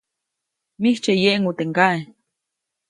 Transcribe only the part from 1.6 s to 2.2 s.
ŋgaʼe-.